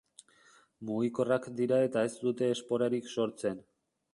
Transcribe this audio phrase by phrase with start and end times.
[0.89, 3.63] Mugikorrak dira eta ez dute esporarik sortzen.